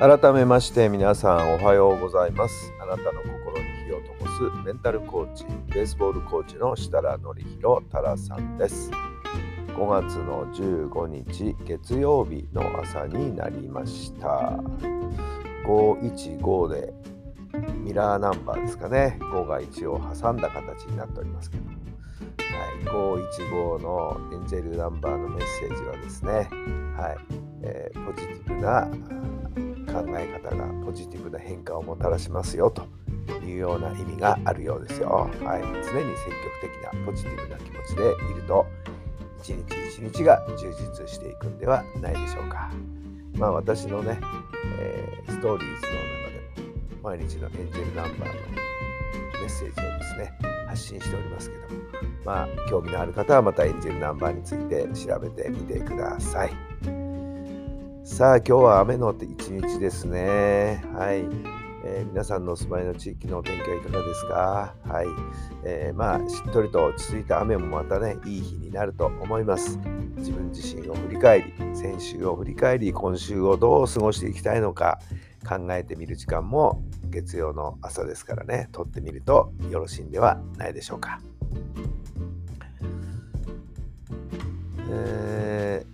[0.00, 2.72] 改めまして皆さんおはようございます。
[2.80, 8.90] あなたの心に火を灯すメンタルコーチベースボールコーチの設楽範弘太良さんです。
[9.76, 14.58] 5月の15日月曜日の朝になりました。
[15.66, 16.94] 515で
[17.84, 19.18] ミラーナンバーですかね。
[19.20, 21.74] 5が1を挟んだ形になっておりますけど、は
[22.80, 26.48] い、515のエンジェルナンバーのメッセージはですね、
[26.96, 27.18] はい
[27.64, 28.88] えー、ポジティブな
[29.92, 32.86] 考え方がポジティブな変化をもたらしますよと
[33.44, 35.30] いうような意味があるようですよ。
[35.42, 38.02] はい、常に積極的なポジティブな気持ちで
[38.32, 38.66] いると
[39.40, 42.70] 一日一日が充実していくんではないでしょうか。
[43.36, 44.18] まあ私のね、
[44.78, 48.34] えー、ストーリーズの中でも毎日のエンジェルナンバーの
[49.40, 51.80] メッセージをですね発信しておりますけども
[52.24, 56.69] まあ興味のある方はまたエンジェルナンバーについて調べてみてください。
[58.20, 60.84] さあ、今日は雨の一日ですね。
[60.92, 61.20] はい。
[61.86, 64.74] えー、皆さんのお住まいの地域のお天気はいかがですか？
[64.84, 65.06] はい。
[65.64, 69.78] えー、まあ、しっとりと落ち着いた雨もまたね、いい日になると思います。
[70.18, 74.98] 自分自身を振り返り、先週を振り返り、今週をどう過ごしていきたいのか
[75.48, 81.22] 考えてみる時間も月曜の朝ですからね、撮ってみるとよろしいんではないでしょうか。
[84.90, 85.86] え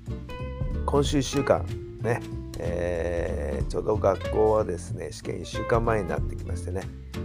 [0.75, 1.65] ー、今週1週間、
[2.03, 2.21] ね、
[2.59, 6.83] えー、ちょうど学校はですね試験1週間前になってきましてね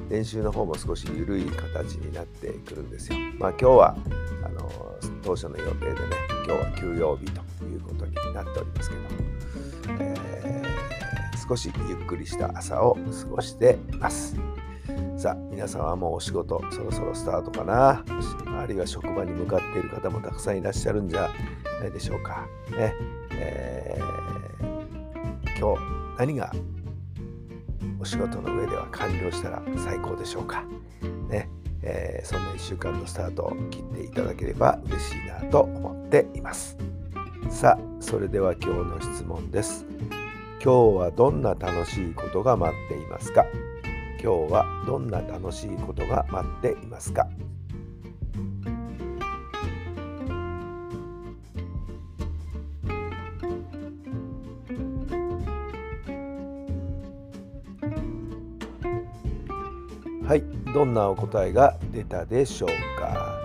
[0.10, 3.18] 練習の方も少し緩い形になってくるんですよ。
[3.38, 3.98] まあ今日は
[4.44, 4.70] あの
[5.24, 6.00] 当初の予定でね
[6.46, 9.02] 今日は休養日ということになっておりますけど、
[10.00, 14.36] えー、少しゆっくりした朝を過ごしてます。
[15.18, 18.04] さあ皆さんはもうお仕事そろそろスタートかな
[18.60, 21.30] あるいは職場に向かっている方もたくさんいらっしゃるんじゃ
[21.80, 22.48] ないでしょうか。
[22.72, 22.96] ね
[23.34, 24.61] えー、
[25.62, 25.82] 今日
[26.18, 26.52] 何が
[28.00, 30.66] お仕事の上では完了したら最高でしょうか。
[31.30, 31.50] ね
[31.84, 36.78] えー、そんな1週間のスタートを切っていただければ嬉しいなと思っています。
[37.52, 39.86] さあそれでは今日の質問です。
[40.64, 43.46] 今日はどんな楽しいことが待っていますか？
[44.20, 47.28] 今日はどんな楽しいことが待っていますか？
[60.32, 63.38] はい、どんなお答えが出たでしょうか？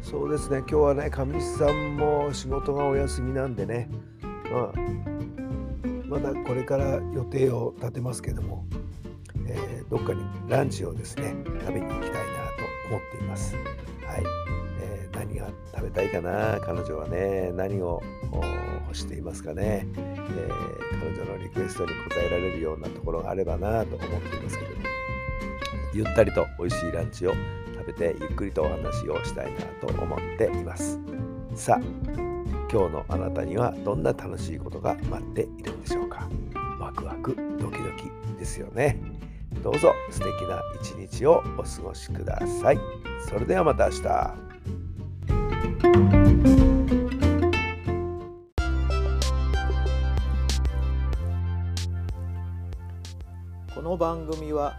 [0.00, 3.90] そうですね、今日はね、上地さんも仕事がお休みなんでね、
[4.48, 4.72] まあ、
[6.06, 8.64] まだこれから予定を立てますけども、
[9.48, 12.20] えー、どっかにランチをですね食べに行きたいなと
[12.90, 13.56] 思っています。
[13.56, 14.22] はい。
[14.82, 16.60] えー、何が食べたいかな？
[16.60, 18.00] 彼女はね何を
[18.86, 24.70] 欲していますかね、えー、彼女のリクエストに応えられるようなところがあればなと思っていますけど
[25.92, 27.34] ゆったりと美味しいランチを
[27.74, 31.00] 食べてゆっくりとお話をしたいなと思っています
[31.54, 31.84] さあ
[32.72, 36.28] 今日のあなたにはどんな楽しいことが待っているんでしょうか？
[36.78, 39.00] ワクワクドキドキですよね
[39.62, 42.78] どうぞ素敵な一日をお過ごしください。
[43.28, 44.02] それではまた明日。
[53.74, 54.78] この番組は